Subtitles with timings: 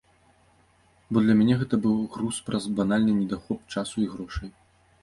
[1.11, 4.49] Бо для мяне гэта быў груз праз банальны недахоп часу і грошай.